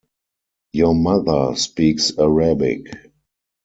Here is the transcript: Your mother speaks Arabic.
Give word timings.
Your 0.73 0.95
mother 0.95 1.55
speaks 1.55 2.17
Arabic. 2.17 2.87